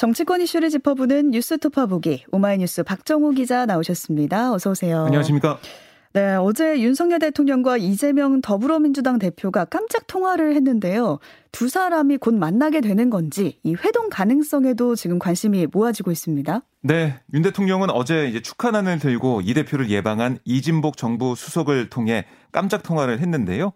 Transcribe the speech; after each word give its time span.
정치권 0.00 0.40
이슈를 0.40 0.70
짚어보는 0.70 1.32
뉴스토파 1.32 1.84
보기 1.84 2.24
오마이뉴스 2.32 2.84
박정호 2.84 3.32
기자 3.32 3.66
나오셨습니다. 3.66 4.50
어서 4.54 4.70
오세요. 4.70 5.04
안녕하십니까? 5.04 5.58
네, 6.14 6.36
어제 6.36 6.80
윤석열 6.80 7.18
대통령과 7.18 7.76
이재명 7.76 8.40
더불어민주당 8.40 9.18
대표가 9.18 9.66
깜짝 9.66 10.06
통화를 10.06 10.56
했는데요. 10.56 11.18
두 11.52 11.68
사람이 11.68 12.16
곧 12.16 12.34
만나게 12.34 12.80
되는 12.80 13.10
건지 13.10 13.58
이 13.62 13.74
회동 13.74 14.08
가능성에도 14.08 14.94
지금 14.94 15.18
관심이 15.18 15.66
모아지고 15.70 16.10
있습니다. 16.10 16.62
네, 16.80 17.20
윤 17.34 17.42
대통령은 17.42 17.90
어제 17.90 18.26
이제 18.26 18.40
축하난을 18.40 19.00
들고 19.00 19.42
이 19.44 19.52
대표를 19.52 19.90
예방한 19.90 20.38
이진복 20.46 20.96
정부 20.96 21.34
수석을 21.34 21.90
통해 21.90 22.24
깜짝 22.52 22.82
통화를 22.82 23.18
했는데요. 23.18 23.74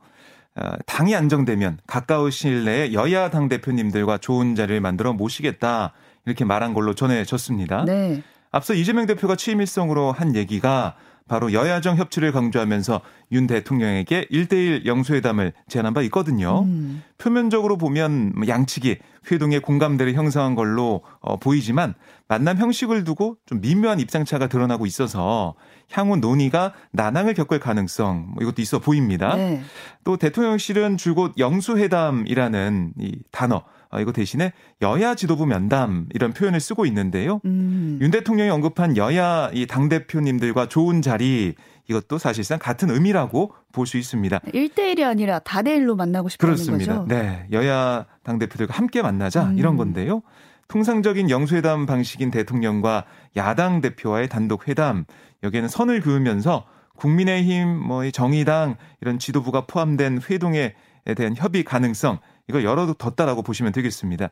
어, 0.57 0.71
당이 0.87 1.15
안정되면 1.15 1.81
가까운 1.87 2.31
시일 2.31 2.65
내에 2.65 2.95
여야 2.95 3.29
당 3.29 3.51
대표님들과 3.51 4.17
좋은 4.19 4.55
자리를 4.55 4.81
만들어 4.81 5.13
모시겠다 5.13 5.93
이렇게 6.27 6.45
말한 6.45 6.75
걸로 6.75 6.95
전해졌습니다. 6.95 7.85
네. 7.85 8.23
앞서 8.51 8.75
이재명 8.75 9.07
대표가 9.07 9.37
취임 9.37 9.61
일성으로 9.61 10.13
한 10.13 10.37
얘기가 10.37 10.95
바로 11.27 11.55
여야정 11.55 11.97
협치를 11.97 12.33
강조하면서 12.33 13.01
윤 13.33 13.47
대통령에게 13.47 14.27
1대1 14.31 14.85
영수회담을 14.85 15.55
제안한 15.69 15.95
바 15.95 16.03
있거든요. 16.03 16.61
음. 16.65 17.03
표면적으로 17.17 17.79
보면 17.79 18.33
뭐 18.37 18.47
양측이 18.47 18.99
회동의 19.31 19.61
공감대를 19.61 20.13
형성한 20.13 20.55
걸로 20.55 21.03
어, 21.21 21.39
보이지만 21.39 21.95
만남 22.29 22.59
형식을 22.59 23.05
두고 23.05 23.39
좀 23.47 23.63
미묘한 23.63 24.01
입장차가 24.01 24.49
드러나고 24.49 24.85
있어서 24.85 25.55
향후 25.91 26.17
논의가 26.17 26.75
난항을 26.93 27.33
겪을 27.33 27.59
가능성 27.59 28.33
뭐 28.35 28.43
이것도 28.43 28.61
있어 28.61 28.79
보입니다. 28.79 29.35
네. 29.35 29.63
또 30.05 30.19
대통령실은 30.19 30.99
줄곧 30.99 31.33
영수회담이라는 31.39 32.93
이 33.01 33.19
단어 33.31 33.57
어, 33.57 33.65
이거 34.01 34.13
대신에 34.13 34.53
여야 34.83 35.15
지도부 35.15 35.47
면담 35.47 36.07
이런 36.15 36.33
표현을 36.33 36.61
쓰고 36.61 36.87
있는데요. 36.87 37.41
음. 37.45 37.99
윤 38.01 38.11
대통령이 38.11 38.51
언급한 38.51 38.97
여야 38.97 39.51
이 39.53 39.67
당 39.67 39.89
대표님들과 39.89 40.69
좋은 40.69 41.03
자리 41.03 41.55
이것도 41.89 42.19
사실상 42.19 42.59
같은 42.59 42.91
의미라고 42.91 43.53
볼 43.73 43.87
수 43.87 43.99
있습니다. 43.99 44.39
1대1이 44.39 45.03
아니라 45.05 45.39
다대1로 45.41 45.97
만나고 45.97 46.29
싶다는 46.29 46.55
그렇습니다. 46.55 47.01
거죠? 47.01 47.07
네. 47.09 47.47
여야 47.53 48.07
당 48.23 48.39
대표들과 48.39 48.73
함께 48.75 49.03
만나자 49.03 49.45
음. 49.51 49.59
이런 49.59 49.77
건데요. 49.77 50.23
통상적인 50.69 51.29
영수회담 51.29 51.85
방식인 51.87 52.31
대통령과 52.31 53.05
야당 53.37 53.81
대표와의 53.83 54.29
단독 54.31 54.67
회담 54.69 55.05
여기에는 55.43 55.69
선을 55.69 56.01
그으면서 56.01 56.65
국민의힘 56.97 57.69
뭐 57.69 58.09
정의당 58.11 58.77
이런 59.03 59.19
지도부가 59.19 59.67
포함된 59.67 60.21
회동에 60.31 60.75
대한 61.17 61.35
협의 61.37 61.65
가능성 61.65 62.19
이걸 62.49 62.65
열어뒀다라고 62.65 63.43
보시면 63.43 63.73
되겠습니다. 63.73 64.31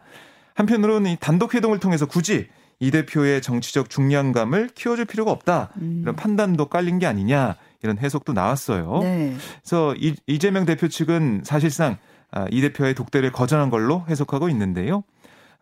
한편으로는 0.55 1.13
이 1.13 1.17
단독 1.19 1.55
회동을 1.55 1.79
통해서 1.79 2.07
굳이 2.07 2.49
이 2.79 2.91
대표의 2.91 3.43
정치적 3.43 3.91
중량감을 3.91 4.71
키워줄 4.75 5.05
필요가 5.05 5.31
없다 5.31 5.71
음. 5.77 6.01
이런 6.03 6.17
판단도 6.17 6.67
깔린 6.67 6.99
게 6.99 7.07
아니냐 7.07 7.57
이런 7.83 7.99
해석도 7.99 8.33
나왔어요. 8.33 8.99
네. 9.03 9.37
그래서 9.63 9.95
이, 9.97 10.15
이재명 10.27 10.65
대표 10.65 10.89
측은 10.89 11.43
사실상 11.45 11.99
아, 12.31 12.47
이 12.51 12.61
대표의 12.61 12.95
독대를 12.95 13.31
거절한 13.31 13.71
걸로 13.71 14.05
해석하고 14.09 14.49
있는데요. 14.49 15.05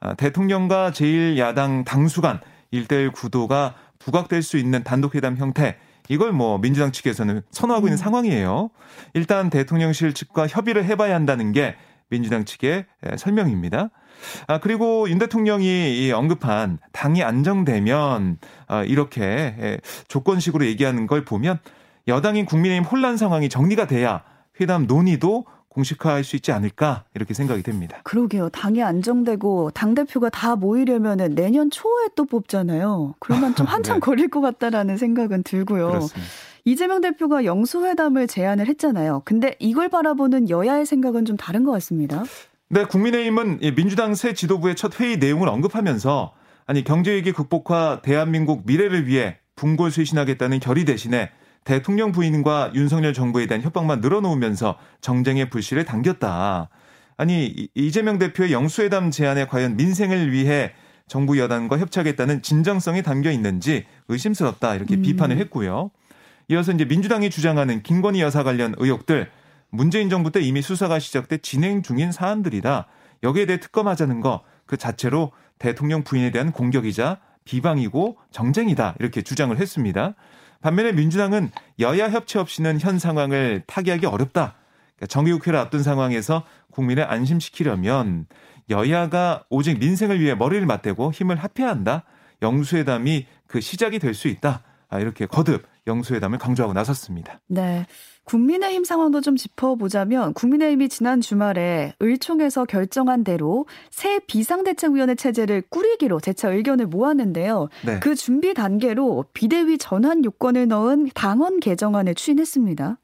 아, 0.00 0.14
대통령과 0.14 0.92
제1야당 0.92 1.84
당수간 1.84 2.40
1대1 2.72 3.12
구도가 3.12 3.74
부각될 3.98 4.42
수 4.42 4.56
있는 4.56 4.82
단독회담 4.82 5.36
형태 5.36 5.76
이걸 6.08 6.32
뭐 6.32 6.58
민주당 6.58 6.90
측에서는 6.90 7.42
선호하고 7.50 7.86
있는 7.86 7.94
음. 7.94 7.98
상황이에요. 7.98 8.70
일단 9.14 9.50
대통령실 9.50 10.14
측과 10.14 10.46
협의를 10.46 10.84
해봐야 10.84 11.14
한다는 11.14 11.52
게 11.52 11.76
민주당 12.10 12.44
측의 12.44 12.84
설명입니다. 13.16 13.90
아, 14.46 14.58
그리고 14.58 15.08
윤 15.08 15.18
대통령이 15.18 16.12
언급한 16.12 16.78
당이 16.92 17.22
안정되면 17.22 18.38
아, 18.66 18.84
이렇게 18.84 19.80
조건식으로 20.08 20.66
얘기하는 20.66 21.06
걸 21.06 21.24
보면 21.24 21.58
여당인 22.08 22.44
국민의힘 22.44 22.84
혼란 22.84 23.16
상황이 23.16 23.48
정리가 23.48 23.86
돼야 23.86 24.22
회담 24.60 24.86
논의도 24.86 25.46
공식화할 25.70 26.24
수 26.24 26.34
있지 26.36 26.50
않을까 26.50 27.04
이렇게 27.14 27.32
생각이 27.32 27.62
됩니다. 27.62 28.00
그러게요. 28.02 28.48
당이 28.48 28.82
안정되고 28.82 29.70
당 29.70 29.94
대표가 29.94 30.28
다 30.28 30.56
모이려면은 30.56 31.36
내년 31.36 31.70
초에 31.70 32.08
또 32.16 32.24
뽑잖아요. 32.24 33.14
그러면 33.20 33.54
좀 33.54 33.66
한참 33.70 33.96
네. 33.96 34.00
걸릴 34.00 34.28
것 34.28 34.40
같다라는 34.40 34.96
생각은 34.96 35.44
들고요. 35.44 35.88
그렇습니다. 35.88 36.30
이재명 36.64 37.00
대표가 37.00 37.44
영수회담을 37.44 38.26
제안을 38.26 38.66
했잖아요. 38.66 39.22
근데 39.24 39.56
이걸 39.58 39.88
바라보는 39.88 40.50
여야의 40.50 40.86
생각은 40.86 41.24
좀 41.24 41.36
다른 41.36 41.64
것 41.64 41.72
같습니다. 41.72 42.24
네, 42.68 42.84
국민의힘은 42.84 43.60
민주당 43.74 44.14
새 44.14 44.32
지도부의 44.32 44.76
첫 44.76 45.00
회의 45.00 45.18
내용을 45.18 45.48
언급하면서 45.48 46.32
아니 46.66 46.84
경제위기 46.84 47.32
극복과 47.32 48.00
대한민국 48.02 48.64
미래를 48.64 49.06
위해 49.06 49.38
분골 49.56 49.90
쇄신하겠다는 49.90 50.60
결의 50.60 50.84
대신에 50.84 51.30
대통령 51.64 52.12
부인과 52.12 52.70
윤석열 52.74 53.12
정부에 53.12 53.46
대한 53.46 53.62
협박만 53.62 54.00
늘어놓으면서 54.00 54.76
정쟁의 55.00 55.50
불씨를 55.50 55.84
당겼다. 55.84 56.68
아니 57.16 57.68
이재명 57.74 58.18
대표의 58.18 58.52
영수회담 58.52 59.10
제안에 59.10 59.46
과연 59.46 59.76
민생을 59.76 60.32
위해 60.32 60.72
정부 61.06 61.38
여당과 61.38 61.78
협치하겠다는 61.78 62.40
진정성이 62.42 63.02
담겨 63.02 63.30
있는지 63.30 63.84
의심스럽다 64.08 64.76
이렇게 64.76 64.94
음. 64.94 65.02
비판을 65.02 65.36
했고요. 65.38 65.90
이어서 66.50 66.72
이제 66.72 66.84
민주당이 66.84 67.30
주장하는 67.30 67.82
김건희 67.82 68.20
여사 68.20 68.42
관련 68.42 68.74
의혹들 68.78 69.30
문재인 69.70 70.10
정부 70.10 70.30
때 70.30 70.40
이미 70.40 70.62
수사가 70.62 70.98
시작돼 70.98 71.38
진행 71.38 71.82
중인 71.82 72.12
사안들이다. 72.12 72.86
여기에 73.22 73.46
대해 73.46 73.60
특검하자는 73.60 74.20
거 74.20 74.42
그 74.70 74.76
자체로 74.76 75.32
대통령 75.58 76.04
부인에 76.04 76.30
대한 76.30 76.52
공격이자 76.52 77.18
비방이고 77.44 78.18
정쟁이다. 78.30 78.94
이렇게 79.00 79.20
주장을 79.20 79.58
했습니다. 79.58 80.14
반면에 80.62 80.92
민주당은 80.92 81.50
여야 81.80 82.08
협치 82.08 82.38
없이는 82.38 82.78
현 82.78 83.00
상황을 83.00 83.64
타개하기 83.66 84.06
어렵다. 84.06 84.54
그러니까 84.94 85.06
정기국회를 85.08 85.58
앞둔 85.58 85.82
상황에서 85.82 86.44
국민을 86.70 87.10
안심시키려면 87.10 88.26
여야가 88.68 89.42
오직 89.50 89.80
민생을 89.80 90.20
위해 90.20 90.36
머리를 90.36 90.64
맞대고 90.64 91.10
힘을 91.10 91.34
합해야 91.34 91.68
한다. 91.68 92.04
영수회담이 92.40 93.26
그 93.48 93.60
시작이 93.60 93.98
될 93.98 94.14
수 94.14 94.28
있다. 94.28 94.62
아, 94.90 94.98
이렇게 94.98 95.26
거듭 95.26 95.62
영수회담을 95.86 96.38
강조하고 96.38 96.74
나섰습니다. 96.74 97.40
네. 97.46 97.86
국민의힘 98.24 98.84
상황도 98.84 99.20
좀 99.20 99.36
짚어보자면 99.36 100.34
국민의힘이 100.34 100.88
지난 100.88 101.20
주말에 101.20 101.94
의총에서 102.00 102.64
결정한 102.64 103.24
대로 103.24 103.66
새 103.90 104.20
비상대책위원회 104.26 105.14
체제를 105.14 105.62
꾸리기로 105.70 106.20
재차 106.20 106.50
의견을 106.50 106.86
모았는데요. 106.86 107.68
네. 107.86 108.00
그 108.00 108.14
준비 108.14 108.52
단계로 108.52 109.26
비대위 109.32 109.78
전환 109.78 110.24
요건을 110.24 110.68
넣은 110.68 111.10
당원 111.14 111.60
개정안을 111.60 112.14
추진했습니다. 112.14 112.98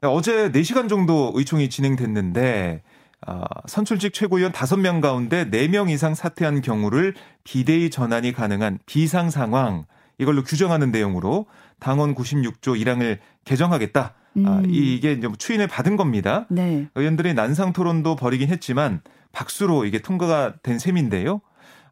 네, 0.00 0.08
어제 0.08 0.50
4시간 0.50 0.88
정도 0.88 1.32
의총이 1.34 1.68
진행됐는데 1.68 2.82
어, 3.26 3.42
선출직 3.66 4.14
최고위원 4.14 4.52
5명 4.52 5.00
가운데 5.00 5.44
4명 5.50 5.90
이상 5.90 6.14
사퇴한 6.14 6.62
경우를 6.62 7.14
비대위 7.42 7.90
전환이 7.90 8.32
가능한 8.32 8.78
비상 8.86 9.30
상황 9.30 9.86
이걸로 10.18 10.42
규정하는 10.42 10.90
내용으로 10.90 11.46
당원 11.78 12.14
96조 12.14 12.80
1항을 12.80 13.18
개정하겠다. 13.44 14.00
아, 14.00 14.12
음. 14.36 14.46
아, 14.46 14.62
이게 14.66 15.12
이제 15.12 15.26
뭐 15.26 15.36
추인을 15.36 15.68
받은 15.68 15.96
겁니다. 15.96 16.46
네. 16.50 16.88
의원들이 16.94 17.34
난상 17.34 17.72
토론도 17.72 18.16
벌이긴 18.16 18.48
했지만 18.48 19.00
박수로 19.32 19.84
이게 19.84 20.00
통과가 20.00 20.56
된 20.62 20.78
셈인데요. 20.78 21.40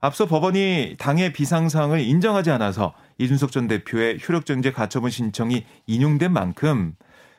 앞서 0.00 0.26
법원이 0.26 0.96
당의 0.98 1.32
비상상을 1.32 1.98
인정하지 1.98 2.50
않아서 2.50 2.92
이준석 3.18 3.50
전 3.50 3.66
대표의 3.66 4.18
효력정제 4.26 4.72
가처분 4.72 5.10
신청이 5.10 5.64
인용된 5.86 6.32
만큼 6.32 6.94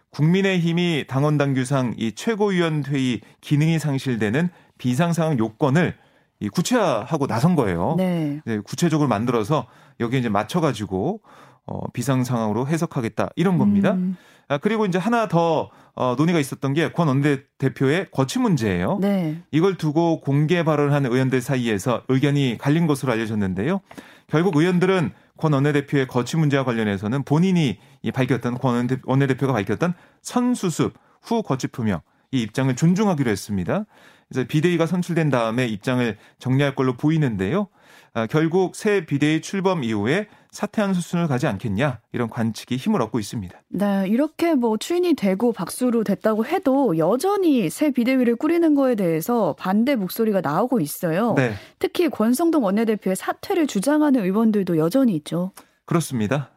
국민의힘이 0.09 1.05
당원 1.07 1.37
당규상 1.37 1.93
이 1.97 2.13
최고위원 2.13 2.83
회의 2.87 3.21
기능이 3.41 3.77
상실되는 3.77 4.49
비상상황 4.77 5.37
요건을 5.37 5.95
이 6.39 6.49
구체화하고 6.49 7.27
나선 7.27 7.55
거예요. 7.55 7.95
네. 7.97 8.41
네 8.45 8.59
구체적으로 8.59 9.07
만들어서 9.09 9.65
여기에 9.99 10.19
이제 10.19 10.29
맞춰가지고 10.29 11.21
어, 11.65 11.91
비상 11.91 12.23
상황으로 12.23 12.67
해석하겠다 12.67 13.29
이런 13.35 13.57
겁니다. 13.57 13.93
음. 13.93 14.15
아, 14.49 14.57
그리고 14.57 14.85
이제 14.85 14.97
하나 14.97 15.27
더 15.27 15.69
어, 15.95 16.15
논의가 16.17 16.39
있었던 16.39 16.73
게 16.73 16.89
권 16.91 17.07
원내대표의 17.07 18.11
거취 18.11 18.39
문제예요. 18.39 18.99
네. 19.01 19.41
이걸 19.51 19.75
두고 19.75 20.21
공개 20.21 20.63
발언한 20.63 21.05
의원들 21.05 21.41
사이에서 21.41 22.03
의견이 22.07 22.57
갈린 22.59 22.87
것으로 22.87 23.11
알려졌는데요. 23.11 23.81
결국 24.27 24.55
의원들은 24.55 25.11
권 25.37 25.53
원내대표의 25.53 26.07
거취 26.07 26.37
문제와 26.37 26.63
관련해서는 26.63 27.23
본인이 27.23 27.77
밝혔던 28.13 28.57
권 28.59 28.87
원내대표가 29.05 29.53
밝혔던 29.53 29.93
선수습 30.21 30.93
후 31.21 31.43
거취 31.43 31.67
표명 31.67 32.01
이 32.31 32.41
입장을 32.41 32.73
존중하기로 32.75 33.29
했습니다. 33.29 33.85
그래서 34.29 34.47
비대위가 34.47 34.85
선출된 34.85 35.29
다음에 35.29 35.67
입장을 35.67 36.17
정리할 36.39 36.75
걸로 36.75 36.93
보이는데요. 36.93 37.67
아, 38.13 38.25
결국 38.25 38.75
새 38.75 39.05
비대위 39.05 39.41
출범 39.41 39.83
이후에 39.83 40.27
사퇴한 40.51 40.93
수순을 40.95 41.27
가지 41.27 41.45
않겠냐 41.45 41.99
이런 42.13 42.29
관측이 42.29 42.75
힘을 42.75 43.01
얻고 43.03 43.19
있습니다. 43.19 43.55
네, 43.69 44.05
이렇게 44.07 44.55
뭐 44.55 44.77
추인이 44.77 45.13
되고 45.13 45.53
박수로 45.53 46.03
됐다고 46.03 46.45
해도 46.45 46.97
여전히 46.97 47.69
새 47.69 47.91
비대위를 47.91 48.35
꾸리는 48.37 48.73
거에 48.73 48.95
대해서 48.95 49.55
반대 49.59 49.95
목소리가 49.95 50.41
나오고 50.41 50.79
있어요. 50.79 51.35
네. 51.35 51.53
특히 51.77 52.09
권성동 52.09 52.63
원내대표의 52.63 53.15
사퇴를 53.15 53.67
주장하는 53.67 54.23
의원들도 54.23 54.77
여전히 54.77 55.15
있죠. 55.17 55.51
그렇습니다. 55.85 56.49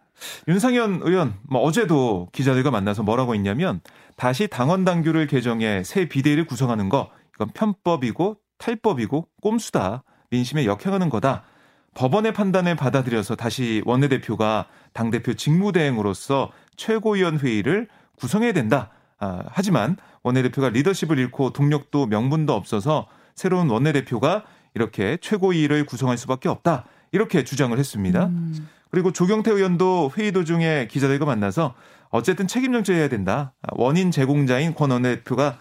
윤상현 0.49 1.01
의원 1.03 1.35
뭐 1.43 1.61
어제도 1.61 2.29
기자들과 2.33 2.71
만나서 2.71 3.03
뭐라고 3.03 3.35
했냐면 3.35 3.81
다시 4.17 4.49
당원 4.49 4.85
당규를 4.85 5.27
개정해 5.27 5.83
새 5.85 6.09
비대위를 6.09 6.47
구성하는 6.47 6.89
거 6.89 7.11
이건 7.41 7.49
편법이고 7.55 8.37
탈법이고 8.59 9.29
꼼수다. 9.41 10.05
민심에 10.29 10.67
역행하는 10.67 11.09
거다. 11.09 11.45
법원의 11.95 12.35
판단을 12.35 12.77
받아들여서 12.77 13.35
다시 13.35 13.83
원내대표가 13.87 14.67
당대표 14.93 15.33
직무대행으로서 15.33 16.53
최고위원 16.77 17.39
회의를 17.39 17.89
구성해야 18.17 18.53
된다. 18.53 18.91
아, 19.19 19.43
하지만 19.47 19.97
원내대표가 20.23 20.69
리더십을 20.69 21.19
잃고 21.19 21.55
동력도 21.55 22.07
명분도 22.07 22.53
없어서 22.53 23.09
새로운 23.35 23.71
원내대표가 23.71 24.45
이렇게 24.75 25.17
최고위를 25.21 25.87
구성할 25.87 26.19
수밖에 26.19 26.51
없다. 26.51 26.85
이렇게 27.11 27.43
주장을 27.43 27.77
했습니다. 27.77 28.27
음. 28.27 28.69
그리고 28.91 29.13
조경태 29.13 29.51
의원도 29.51 30.13
회의 30.19 30.31
도중에 30.31 30.89
기자들과 30.91 31.25
만나서 31.25 31.75
어쨌든 32.11 32.47
책임 32.47 32.73
정치해야 32.73 33.09
된다. 33.09 33.55
원인 33.73 34.11
제공자인 34.11 34.75
권 34.75 34.91
원내대표가 34.91 35.59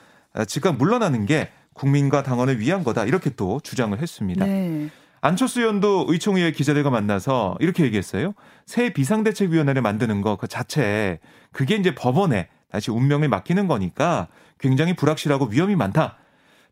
즉각 0.47 0.77
물러나는 0.77 1.25
게 1.25 1.49
국민과 1.83 2.23
당원을 2.23 2.59
위한 2.59 2.83
거다. 2.83 3.05
이렇게 3.05 3.29
또 3.29 3.61
주장을 3.63 3.97
했습니다. 3.97 4.45
네. 4.45 4.89
안철수 5.21 5.61
의원도 5.61 6.05
의총위의 6.09 6.51
기자들과 6.53 6.89
만나서 6.89 7.57
이렇게 7.59 7.83
얘기했어요. 7.83 8.33
새 8.65 8.91
비상대책위원회를 8.91 9.81
만드는 9.81 10.21
거 10.21 10.35
그 10.35 10.47
자체 10.47 11.19
그게 11.51 11.75
이제 11.75 11.95
법원에 11.95 12.49
다시 12.71 12.91
운명을 12.91 13.29
맡기는 13.29 13.67
거니까 13.67 14.27
굉장히 14.59 14.93
불확실하고 14.95 15.45
위험이 15.45 15.75
많다. 15.75 16.17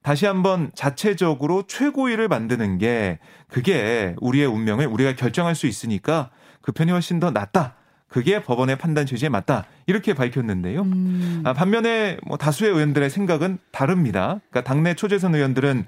다시 0.04 0.26
한번 0.26 0.72
자체적으로 0.76 1.64
최고위를 1.68 2.28
만드는 2.28 2.78
게 2.78 3.20
그게 3.50 4.16
우리의 4.20 4.46
운명을 4.46 4.88
우리가 4.88 5.16
결정할 5.16 5.56
수 5.56 5.68
있으니까 5.68 6.30
그 6.62 6.72
편이 6.72 6.92
훨씬 6.92 7.20
더 7.20 7.32
낫다. 7.32 7.76
그게 8.08 8.42
법원의 8.42 8.78
판단 8.78 9.06
취지에 9.06 9.30
맞다. 9.30 9.66
이렇게 9.86 10.14
밝혔는데요. 10.14 10.82
음. 10.82 11.44
아, 11.46 11.54
반면에 11.54 12.18
뭐 12.26 12.38
다수의 12.38 12.72
의원들의 12.72 13.10
생각은 13.10 13.58
다릅니다. 13.72 14.40
그러니까 14.50 14.64
당내 14.64 14.96
초재선 14.96 15.36
의원들은 15.36 15.86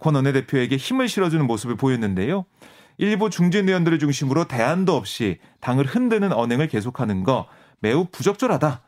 권 0.00 0.14
원내대표에게 0.14 0.76
힘을 0.76 1.08
실어주는 1.08 1.46
모습을 1.46 1.76
보였는데요. 1.76 2.44
일부 2.98 3.30
중진 3.30 3.68
의원들을 3.68 3.98
중심으로 3.98 4.44
대안도 4.44 4.94
없이 4.94 5.38
당을 5.60 5.86
흔드는 5.86 6.32
언행을 6.32 6.68
계속하는 6.68 7.24
거 7.24 7.46
매우 7.80 8.06
부적절하다. 8.10 8.82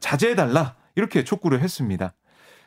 자제해달라. 0.00 0.76
이렇게 0.96 1.24
촉구를 1.24 1.60
했습니다. 1.60 2.12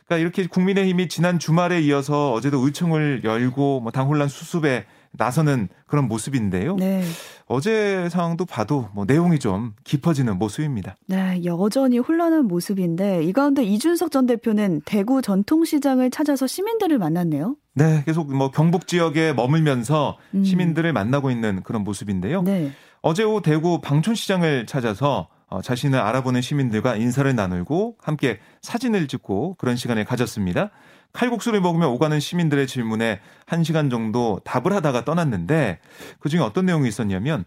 그러니까 0.06 0.18
이렇게 0.18 0.48
국민의힘이 0.48 1.08
지난 1.08 1.40
주말에 1.40 1.82
이어서 1.82 2.32
어제도 2.34 2.60
의총을 2.60 3.22
열고 3.24 3.82
뭐 3.82 3.92
당혼란 3.92 4.28
수습에 4.28 4.86
나서는 5.12 5.70
그런 5.86 6.08
모습인데요. 6.08 6.76
네. 6.76 7.04
어제 7.46 8.10
상황도 8.10 8.46
봐도 8.46 8.90
뭐 8.94 9.06
내용이 9.06 9.38
좀 9.38 9.74
깊어지는 9.84 10.40
모습입니다. 10.40 10.96
네, 11.06 11.42
여전히 11.46 12.00
혼란한 12.00 12.46
모습인데 12.46 13.24
이 13.24 13.32
가운데 13.32 13.64
이준석 13.64 14.12
전 14.12 14.26
대표는 14.26 14.82
대구 14.86 15.22
전통시장을 15.22 16.10
찾아서 16.10 16.48
시민들을 16.48 16.98
만났네요. 16.98 17.56
네, 17.76 18.04
계속 18.06 18.34
뭐 18.34 18.50
경북 18.50 18.88
지역에 18.88 19.34
머물면서 19.34 20.18
음. 20.34 20.44
시민들을 20.44 20.94
만나고 20.94 21.30
있는 21.30 21.62
그런 21.64 21.84
모습인데요. 21.84 22.42
네. 22.42 22.72
어제 23.02 23.24
오후 23.24 23.42
대구 23.42 23.82
방촌시장을 23.82 24.66
찾아서 24.66 25.28
어, 25.54 25.62
자신을 25.62 26.00
알아보는 26.00 26.42
시민들과 26.42 26.96
인사를 26.96 27.34
나누고 27.36 27.98
함께 28.02 28.40
사진을 28.64 29.08
찍고 29.08 29.56
그런 29.60 29.76
시간을 29.76 30.04
가졌습니다. 30.04 30.72
칼국수를 31.14 31.62
먹으며 31.62 31.90
오가는 31.90 32.20
시민들의 32.20 32.66
질문에 32.66 33.20
한 33.46 33.64
시간 33.64 33.92
정도 33.92 34.42
답을 34.46 34.74
하다가 34.74 35.06
떠났는데 35.06 35.78
그 36.20 36.30
중에 36.30 36.40
어떤 36.40 36.66
내용이 36.66 36.88
있었냐면 36.88 37.46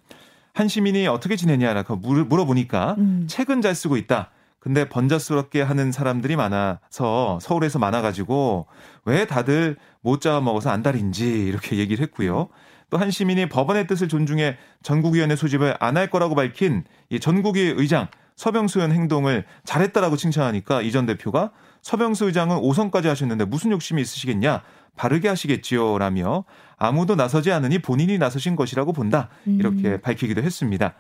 한 0.55 0.69
시민이 0.69 1.09
어떻게 1.09 1.35
지내냐라고 1.35 1.97
물어보니까 1.97 2.95
음. 2.99 3.27
책은 3.29 3.61
잘 3.61 3.75
쓰고 3.75 3.97
있다. 3.97 4.31
근데 4.67 4.89
번잡스럽게 4.89 5.63
하는 5.63 5.93
사람들이 5.93 6.35
많아서 6.35 7.39
서울에서 7.41 7.79
많아가지고 7.79 8.67
왜 9.05 9.25
다들 9.25 9.77
못 10.01 10.21
잡아 10.21 10.41
먹어서 10.41 10.71
안달인지 10.71 11.45
이렇게 11.45 11.77
얘기를 11.77 12.03
했고요. 12.03 12.49
또 12.91 12.99
한 12.99 13.13
시민이 13.13 13.49
법원의 13.49 13.87
뜻을 13.87 14.09
존중해 14.09 14.57
전국위원회 14.83 15.37
소집을 15.37 15.77
안 15.79 15.97
할 15.97 16.11
거라고 16.11 16.35
밝힌 16.35 16.83
이 17.11 17.21
전국위 17.21 17.61
의장 17.77 18.09
서병수 18.35 18.81
의원 18.81 18.91
행동을 18.91 19.45
잘했다라고 19.65 20.17
칭찬하니까 20.17 20.83
이 20.83 20.91
전 20.91 21.07
대표가 21.07 21.53
서병수 21.83 22.25
의장은 22.25 22.57
5선까지 22.57 23.07
하셨는데 23.07 23.45
무슨 23.45 23.71
욕심이 23.71 24.03
있으시겠냐? 24.03 24.63
바르게 24.97 25.29
하시겠지요. 25.29 25.99
라며 25.99 26.45
아무도 26.77 27.15
나서지 27.15 27.53
않으니 27.53 27.79
본인이 27.79 28.19
나서신 28.19 28.57
것이라고 28.57 28.93
본다. 28.93 29.29
이렇게 29.47 29.91
음. 29.91 30.01
밝히기도 30.03 30.43
했습니다. 30.43 30.95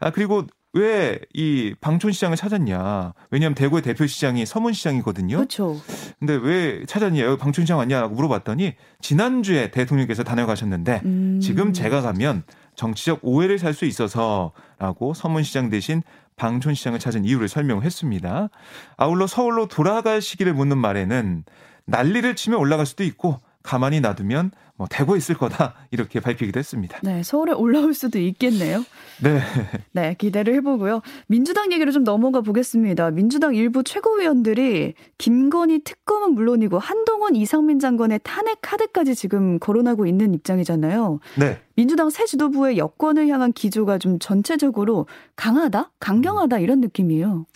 아, 0.00 0.10
그리고 0.10 0.46
왜 0.74 1.18
이 1.32 1.74
방촌시장을 1.80 2.36
찾았냐. 2.36 3.14
왜냐하면 3.30 3.54
대구의 3.54 3.82
대표 3.82 4.06
시장이 4.06 4.44
서문시장이거든요. 4.46 5.36
그렇죠. 5.36 5.80
근데 6.18 6.34
왜 6.34 6.84
찾았냐. 6.86 7.22
여기 7.24 7.38
방촌시장 7.38 7.78
왔냐고 7.78 8.14
물어봤더니 8.14 8.74
지난주에 9.00 9.70
대통령께서 9.70 10.22
다녀가셨는데 10.24 11.02
음. 11.04 11.40
지금 11.40 11.72
제가 11.72 12.02
가면 12.02 12.44
정치적 12.74 13.20
오해를 13.22 13.58
살 13.58 13.74
수 13.74 13.84
있어서라고 13.84 15.14
서문시장 15.14 15.70
대신 15.70 16.02
방촌시장을 16.36 16.98
찾은 16.98 17.24
이유를 17.24 17.48
설명했습니다. 17.48 18.48
아울러 18.96 19.26
서울로 19.26 19.66
돌아갈 19.68 20.20
시기를 20.20 20.54
묻는 20.54 20.78
말에는 20.78 21.44
난리를 21.86 22.34
치며 22.36 22.58
올라갈 22.58 22.86
수도 22.86 23.04
있고 23.04 23.38
가만히 23.62 24.00
놔두면 24.00 24.50
뭐 24.76 24.88
되고 24.90 25.14
있을 25.16 25.36
거다 25.36 25.74
이렇게 25.92 26.20
밝히기도 26.20 26.58
했습니다. 26.58 26.98
네, 27.02 27.22
서울에 27.22 27.52
올라올 27.52 27.94
수도 27.94 28.18
있겠네요. 28.18 28.84
네. 29.22 29.40
네, 29.92 30.14
기대를 30.18 30.54
해보고요. 30.56 31.00
민주당 31.28 31.72
얘기를 31.72 31.92
좀 31.92 32.02
넘어가 32.02 32.40
보겠습니다. 32.40 33.12
민주당 33.12 33.54
일부 33.54 33.84
최고위원들이 33.84 34.94
김건희 35.18 35.84
특검은 35.84 36.34
물론이고 36.34 36.78
한동훈 36.78 37.36
이상민 37.36 37.78
장관의 37.78 38.20
탄핵 38.24 38.58
카드까지 38.62 39.14
지금 39.14 39.58
거론하고 39.60 40.06
있는 40.06 40.34
입장이잖아요. 40.34 41.20
네. 41.38 41.60
민주당 41.76 42.10
새 42.10 42.24
지도부의 42.24 42.76
여권을 42.78 43.28
향한 43.28 43.52
기조가 43.52 43.98
좀 43.98 44.18
전체적으로 44.18 45.06
강하다, 45.36 45.92
강경하다 46.00 46.58
이런 46.58 46.80
느낌이에요. 46.80 47.46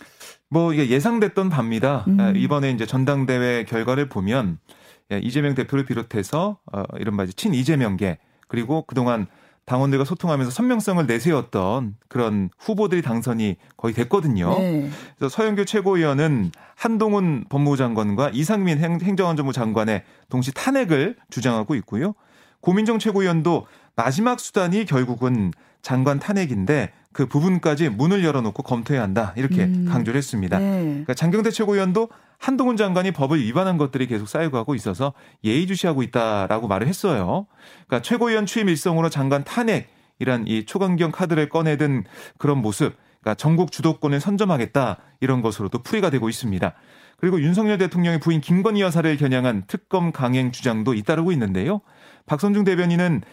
뭐 0.49 0.73
이게 0.73 0.89
예상됐던 0.89 1.49
바입니다. 1.49 2.05
음. 2.07 2.33
이번에 2.35 2.71
이제 2.71 2.85
전당대회 2.85 3.65
결과를 3.65 4.09
보면 4.09 4.57
예, 4.57 4.78
이재명 5.17 5.55
대표를 5.55 5.85
비롯해서 5.85 6.57
어, 6.71 6.83
이른바 6.97 7.25
친 7.25 7.53
이재명계 7.53 8.17
그리고 8.47 8.83
그동안 8.83 9.27
당원들과 9.65 10.03
소통하면서 10.03 10.51
선명성을 10.51 11.05
내세웠던 11.05 11.95
그런 12.07 12.49
후보들이 12.57 13.03
당선이 13.03 13.55
거의 13.77 13.93
됐거든요. 13.93 14.57
네. 14.57 14.89
그래서 15.17 15.35
서영교 15.35 15.65
최고위원은 15.65 16.51
한동훈 16.75 17.45
법무부 17.49 17.77
장관과 17.77 18.31
이상민 18.33 18.79
행정안전부 18.79 19.53
장관의 19.53 20.03
동시 20.27 20.51
탄핵을 20.51 21.17
주장하고 21.29 21.75
있고요. 21.75 22.15
고민정 22.61 22.97
최고위원도 22.97 23.67
마지막 23.95 24.39
수단이 24.39 24.85
결국은 24.85 25.51
장관 25.83 26.19
탄핵인데 26.19 26.91
그 27.19 27.25
부분까지 27.25 27.89
문을 27.89 28.23
열어놓고 28.23 28.63
검토해야 28.63 29.03
한다 29.03 29.33
이렇게 29.35 29.65
음. 29.65 29.85
강조를 29.89 30.17
했습니다. 30.17 30.57
네. 30.57 30.83
그러니까 30.83 31.13
장경태 31.13 31.51
최고위원도 31.51 32.07
한동훈 32.37 32.77
장관이 32.77 33.11
법을 33.11 33.41
위반한 33.41 33.77
것들이 33.77 34.07
계속 34.07 34.29
쌓이고 34.29 34.55
하고 34.55 34.73
있어서 34.73 35.11
예의주시하고 35.43 36.01
있다라고 36.01 36.69
말을 36.69 36.87
했어요. 36.87 37.45
그러니까 37.87 38.01
최고위원 38.03 38.45
취임 38.45 38.69
일성으로 38.69 39.09
장관 39.09 39.43
탄핵 39.43 39.89
이란 40.19 40.47
이 40.47 40.65
초강경 40.65 41.11
카드를 41.11 41.49
꺼내든 41.49 42.05
그런 42.37 42.59
모습, 42.59 42.95
그러니까 43.19 43.35
전국 43.35 43.73
주도권을 43.73 44.21
선점하겠다 44.21 44.97
이런 45.19 45.41
것으로도 45.41 45.83
풀이가 45.83 46.09
되고 46.09 46.29
있습니다. 46.29 46.73
그리고 47.17 47.41
윤석열 47.41 47.77
대통령의 47.77 48.21
부인 48.21 48.39
김건희 48.39 48.79
여사를 48.79 49.17
겨냥한 49.17 49.65
특검 49.67 50.13
강행 50.13 50.53
주장도 50.53 50.93
잇따르고 50.93 51.33
있는데요. 51.33 51.81
박선중 52.27 52.63
대변인은 52.63 53.23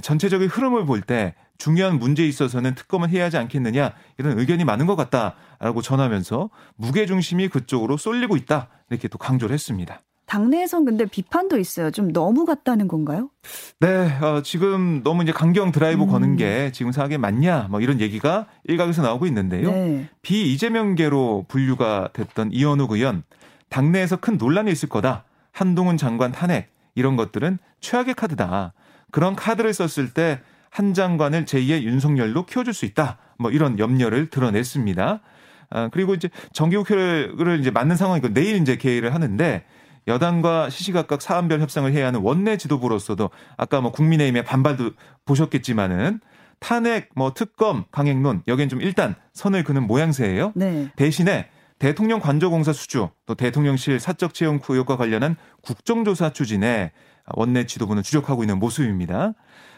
전체적인 0.00 0.46
흐름을 0.46 0.86
볼 0.86 1.00
때 1.00 1.34
중요한 1.62 2.00
문제에 2.00 2.26
있어서는 2.26 2.74
특검을 2.74 3.10
해야 3.10 3.26
하지 3.26 3.36
않겠느냐 3.36 3.92
이런 4.18 4.36
의견이 4.36 4.64
많은 4.64 4.86
것 4.86 4.96
같다라고 4.96 5.80
전하면서 5.80 6.50
무게 6.74 7.06
중심이 7.06 7.46
그쪽으로 7.46 7.96
쏠리고 7.96 8.36
있다 8.36 8.66
이렇게 8.90 9.06
또 9.06 9.16
강조를 9.16 9.54
했습니다. 9.54 10.00
당내에선 10.26 10.84
근데 10.84 11.04
비판도 11.04 11.58
있어요. 11.58 11.92
좀 11.92 12.12
너무 12.12 12.46
같다는 12.46 12.88
건가요? 12.88 13.30
네, 13.78 13.88
어, 14.20 14.42
지금 14.42 15.02
너무 15.04 15.22
이제 15.22 15.30
강경 15.30 15.70
드라이브 15.70 16.02
음. 16.02 16.08
거는 16.08 16.36
게 16.36 16.72
지금 16.72 16.90
상황에 16.90 17.16
맞냐, 17.16 17.68
뭐 17.70 17.80
이런 17.80 18.00
얘기가 18.00 18.46
일각에서 18.64 19.02
나오고 19.02 19.26
있는데요. 19.26 19.70
네. 19.70 20.08
비 20.22 20.52
이재명계로 20.52 21.44
분류가 21.46 22.08
됐던 22.12 22.50
이현욱 22.52 22.90
의원, 22.90 23.22
당내에서 23.68 24.16
큰 24.16 24.36
논란이 24.36 24.72
있을 24.72 24.88
거다. 24.88 25.24
한동훈 25.52 25.96
장관 25.96 26.32
탄핵 26.32 26.72
이런 26.96 27.14
것들은 27.14 27.58
최악의 27.80 28.14
카드다. 28.14 28.72
그런 29.12 29.36
카드를 29.36 29.72
썼을 29.74 30.14
때 30.14 30.40
한 30.72 30.94
장관을 30.94 31.44
제2의 31.44 31.82
윤석열로 31.82 32.46
키워줄 32.46 32.72
수 32.72 32.86
있다. 32.86 33.18
뭐 33.38 33.50
이런 33.50 33.78
염려를 33.78 34.30
드러냈습니다. 34.30 35.20
아, 35.68 35.88
그리고 35.92 36.14
이제 36.14 36.30
정기국회를 36.54 37.58
이제 37.60 37.70
맞는 37.70 37.96
상황이고 37.96 38.32
내일 38.32 38.56
이제 38.56 38.76
개의를 38.76 39.14
하는데 39.14 39.64
여당과 40.06 40.70
시시각각 40.70 41.20
사안별 41.20 41.60
협상을 41.60 41.92
해야 41.92 42.06
하는 42.06 42.20
원내 42.20 42.56
지도부로서도 42.56 43.28
아까 43.58 43.82
뭐 43.82 43.92
국민의힘의 43.92 44.44
반발도 44.44 44.92
보셨겠지만은 45.26 46.20
탄핵, 46.58 47.10
뭐 47.14 47.34
특검, 47.34 47.84
강행론 47.90 48.42
여기엔 48.48 48.70
좀 48.70 48.80
일단 48.80 49.14
선을 49.34 49.64
그는 49.64 49.86
모양새예요. 49.86 50.52
네. 50.54 50.90
대신에 50.96 51.50
대통령 51.78 52.18
관저공사 52.18 52.72
수주 52.72 53.10
또 53.26 53.34
대통령실 53.34 54.00
사적 54.00 54.32
채용 54.32 54.58
의혹과 54.66 54.96
관련한 54.96 55.36
국정조사 55.60 56.32
추진에 56.32 56.92
원내 57.34 57.66
지도부는 57.66 58.02
주력하고 58.02 58.42
있는 58.42 58.58
모습입니다. 58.58 59.34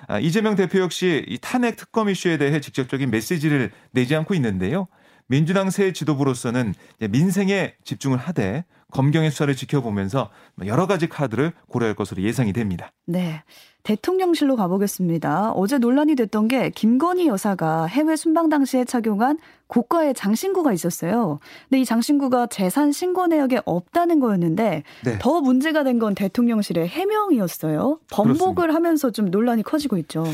아, 0.08 0.18
이재명 0.18 0.54
대표 0.56 0.80
역시 0.80 1.25
이 1.28 1.38
탄핵 1.38 1.76
특검 1.76 2.08
이슈에 2.08 2.37
대해 2.38 2.61
직접적인 2.61 3.11
메시지를 3.11 3.70
내지 3.92 4.14
않고 4.14 4.34
있는데요. 4.34 4.88
민주당 5.26 5.71
새 5.71 5.93
지도부로서는 5.93 6.75
민생에 7.11 7.75
집중을 7.85 8.19
하되 8.19 8.64
검경의 8.93 9.31
수사를 9.33 9.54
지켜보면서 9.57 10.31
여러 10.66 10.87
가지 10.87 11.09
카드를 11.09 11.52
고려할 11.69 11.95
것으로 11.97 12.23
예상이 12.23 12.52
됩니다. 12.52 12.93
네. 13.07 13.43
대통령실로 13.83 14.57
가보겠습니다. 14.57 15.52
어제 15.52 15.78
논란이 15.78 16.14
됐던 16.14 16.49
게 16.49 16.71
김건희 16.71 17.26
여사가 17.26 17.85
해외 17.87 18.16
순방 18.16 18.49
당시에 18.49 18.85
착용한 18.85 19.38
고가의 19.66 20.14
장신구가 20.14 20.73
있었어요. 20.73 21.38
근데 21.69 21.81
이 21.83 21.85
장신구가 21.85 22.47
재산 22.47 22.93
신고 22.93 23.26
내역에 23.26 23.61
없다는 23.64 24.21
거였는데 24.21 24.85
네. 25.04 25.19
더 25.19 25.40
문제가 25.40 25.83
된 25.83 25.99
건 25.99 26.14
대통령실의 26.14 26.88
해명이었어요. 26.88 27.99
번복을 28.11 28.54
그렇습니다. 28.54 28.75
하면서 28.75 29.11
좀 29.11 29.31
논란이 29.31 29.62
커지고 29.64 29.97
있죠. 29.99 30.25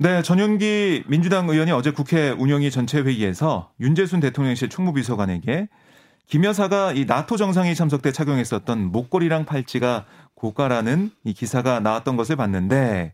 네, 0.00 0.22
전윤기 0.22 1.06
민주당 1.08 1.48
의원이 1.48 1.72
어제 1.72 1.90
국회 1.90 2.30
운영위 2.30 2.70
전체 2.70 3.00
회의에서 3.00 3.72
윤재순 3.80 4.20
대통령실 4.20 4.68
총무비서관에게 4.68 5.68
김 6.28 6.44
여사가 6.44 6.92
이 6.92 7.04
나토 7.04 7.36
정상회의 7.36 7.74
참석 7.74 8.00
때 8.02 8.12
착용했었던 8.12 8.92
목걸이랑 8.92 9.44
팔찌가 9.44 10.04
고가라는 10.36 11.10
이 11.24 11.32
기사가 11.32 11.80
나왔던 11.80 12.16
것을 12.16 12.36
봤는데 12.36 13.12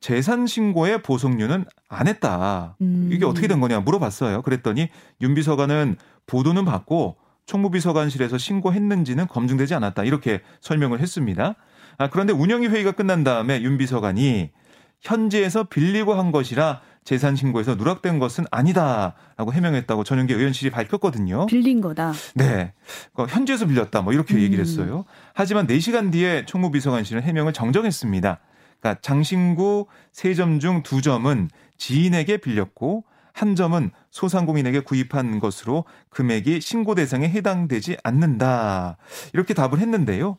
재산 0.00 0.48
신고의 0.48 1.02
보석류는 1.02 1.66
안 1.88 2.08
했다. 2.08 2.74
음. 2.80 3.10
이게 3.12 3.24
어떻게 3.24 3.46
된 3.46 3.60
거냐 3.60 3.78
물어봤어요. 3.78 4.42
그랬더니 4.42 4.88
윤 5.20 5.34
비서관은 5.36 5.94
보도는 6.26 6.64
받고 6.64 7.14
총무비서관실에서 7.46 8.38
신고했는지는 8.38 9.28
검증되지 9.28 9.74
않았다. 9.74 10.02
이렇게 10.02 10.40
설명을 10.62 10.98
했습니다. 10.98 11.54
아, 11.96 12.10
그런데 12.10 12.32
운영위 12.32 12.66
회의가 12.66 12.90
끝난 12.90 13.22
다음에 13.22 13.62
윤 13.62 13.78
비서관이 13.78 14.50
현지에서 15.04 15.64
빌리고 15.64 16.14
한 16.14 16.32
것이라 16.32 16.80
재산 17.04 17.36
신고에서 17.36 17.74
누락된 17.74 18.18
것은 18.18 18.46
아니다라고 18.50 19.52
해명했다고 19.52 20.04
전용기 20.04 20.32
의원실이 20.32 20.70
밝혔거든요. 20.70 21.44
빌린 21.46 21.82
거다. 21.82 22.14
네. 22.34 22.72
그러니까 23.12 23.36
현지에서 23.36 23.66
빌렸다. 23.66 24.00
뭐 24.00 24.14
이렇게 24.14 24.34
음. 24.34 24.40
얘기를 24.40 24.64
했어요. 24.64 25.04
하지만 25.34 25.66
4시간 25.66 26.10
뒤에 26.10 26.46
총무비서관실은 26.46 27.22
해명을 27.22 27.52
정정했습니다. 27.52 28.40
그러니까 28.80 29.00
장신구 29.02 29.86
3점 30.14 30.60
중 30.60 30.82
2점은 30.82 31.48
지인에게 31.76 32.38
빌렸고 32.38 33.04
한 33.34 33.56
점은 33.56 33.90
소상공인에게 34.10 34.80
구입한 34.80 35.40
것으로 35.40 35.84
금액이 36.08 36.60
신고 36.60 36.94
대상에 36.94 37.28
해당되지 37.28 37.98
않는다. 38.02 38.96
이렇게 39.34 39.52
답을 39.52 39.80
했는데요. 39.80 40.38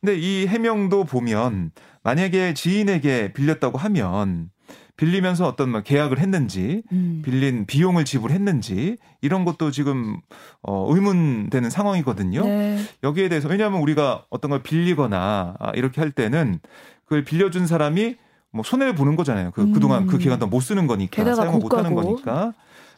근데 0.00 0.16
이 0.18 0.48
해명도 0.48 1.04
보면 1.04 1.70
만약에 2.02 2.54
지인에게 2.54 3.32
빌렸다고 3.32 3.78
하면 3.78 4.50
빌리면서 4.96 5.46
어떤 5.46 5.70
뭐 5.70 5.80
계약을 5.80 6.18
했는지 6.18 6.82
음. 6.92 7.22
빌린 7.24 7.66
비용을 7.66 8.04
지불했는지 8.04 8.98
이런 9.20 9.44
것도 9.44 9.70
지금 9.70 10.20
어 10.62 10.86
의문되는 10.94 11.70
상황이거든요. 11.70 12.44
네. 12.44 12.78
여기에 13.02 13.28
대해서 13.28 13.48
왜냐하면 13.48 13.80
우리가 13.80 14.26
어떤 14.30 14.50
걸 14.50 14.62
빌리거나 14.62 15.56
아, 15.58 15.70
이렇게 15.74 16.00
할 16.00 16.10
때는 16.10 16.60
그걸 17.04 17.24
빌려준 17.24 17.66
사람이 17.66 18.16
뭐 18.52 18.62
손해를 18.62 18.94
보는 18.94 19.16
거잖아요. 19.16 19.50
그 19.52 19.62
음. 19.62 19.72
그동안 19.72 20.06
그 20.06 20.18
기간 20.18 20.38
동안 20.38 20.50
못 20.50 20.60
쓰는 20.60 20.86
거니까 20.86 21.34
사용을 21.34 21.58
못 21.58 21.72
하는 21.72 21.94
거니까. 21.94 22.52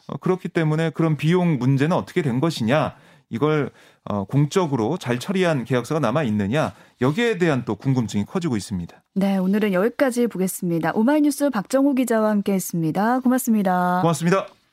어, 0.07 0.17
그렇기 0.17 0.49
때문에 0.49 0.91
그런 0.91 1.17
비용 1.17 1.57
문제는 1.57 1.95
어떻게 1.95 2.21
된 2.21 2.39
것이냐 2.39 2.95
이걸 3.29 3.71
어, 4.03 4.23
공적으로 4.23 4.97
잘 4.97 5.19
처리한 5.19 5.65
계약서가 5.65 5.99
남아 5.99 6.23
있느냐 6.23 6.73
여기에 7.01 7.37
대한 7.37 7.65
또 7.65 7.75
궁금증이 7.75 8.25
커지고 8.25 8.57
있습니다. 8.57 9.03
네, 9.15 9.37
오늘은 9.37 9.73
여기까지 9.73 10.27
보겠습니다. 10.27 10.91
오마이뉴스 10.93 11.49
박정호 11.49 11.95
기자와 11.95 12.29
함께했습니다. 12.29 13.19
고맙습니다. 13.21 13.99
고맙습니다. 14.01 14.64